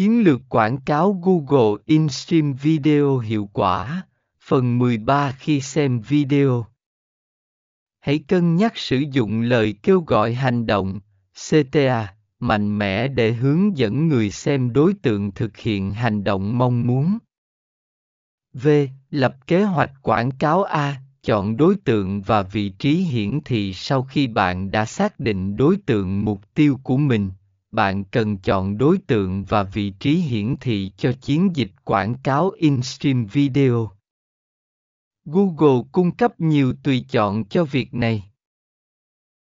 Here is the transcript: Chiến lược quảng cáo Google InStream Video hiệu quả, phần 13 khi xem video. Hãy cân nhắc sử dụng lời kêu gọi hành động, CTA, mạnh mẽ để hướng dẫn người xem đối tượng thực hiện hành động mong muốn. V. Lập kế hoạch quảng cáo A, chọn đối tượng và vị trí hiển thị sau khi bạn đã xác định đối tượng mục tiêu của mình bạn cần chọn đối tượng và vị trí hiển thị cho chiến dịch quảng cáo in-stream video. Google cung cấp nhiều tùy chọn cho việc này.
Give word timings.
Chiến 0.00 0.24
lược 0.24 0.40
quảng 0.48 0.80
cáo 0.80 1.20
Google 1.22 1.82
InStream 1.84 2.52
Video 2.52 3.18
hiệu 3.18 3.48
quả, 3.52 4.02
phần 4.40 4.78
13 4.78 5.32
khi 5.32 5.60
xem 5.60 6.00
video. 6.00 6.66
Hãy 8.00 8.18
cân 8.18 8.56
nhắc 8.56 8.72
sử 8.76 9.02
dụng 9.12 9.40
lời 9.40 9.74
kêu 9.82 10.00
gọi 10.00 10.34
hành 10.34 10.66
động, 10.66 11.00
CTA, 11.48 12.14
mạnh 12.38 12.78
mẽ 12.78 13.08
để 13.08 13.32
hướng 13.32 13.76
dẫn 13.76 14.08
người 14.08 14.30
xem 14.30 14.72
đối 14.72 14.94
tượng 14.94 15.30
thực 15.32 15.56
hiện 15.56 15.92
hành 15.92 16.24
động 16.24 16.58
mong 16.58 16.86
muốn. 16.86 17.18
V. 18.52 18.68
Lập 19.10 19.36
kế 19.46 19.62
hoạch 19.62 19.90
quảng 20.02 20.30
cáo 20.30 20.62
A, 20.62 21.00
chọn 21.22 21.56
đối 21.56 21.74
tượng 21.84 22.22
và 22.22 22.42
vị 22.42 22.68
trí 22.68 22.94
hiển 22.94 23.40
thị 23.44 23.72
sau 23.74 24.02
khi 24.02 24.26
bạn 24.26 24.70
đã 24.70 24.86
xác 24.86 25.20
định 25.20 25.56
đối 25.56 25.76
tượng 25.76 26.24
mục 26.24 26.54
tiêu 26.54 26.78
của 26.82 26.96
mình 26.96 27.30
bạn 27.72 28.04
cần 28.04 28.38
chọn 28.38 28.78
đối 28.78 28.98
tượng 28.98 29.44
và 29.44 29.62
vị 29.62 29.90
trí 29.90 30.14
hiển 30.14 30.56
thị 30.60 30.92
cho 30.96 31.12
chiến 31.20 31.56
dịch 31.56 31.70
quảng 31.84 32.14
cáo 32.22 32.50
in-stream 32.50 33.26
video. 33.26 33.90
Google 35.24 35.82
cung 35.92 36.16
cấp 36.16 36.40
nhiều 36.40 36.72
tùy 36.82 37.04
chọn 37.10 37.44
cho 37.44 37.64
việc 37.64 37.94
này. 37.94 38.29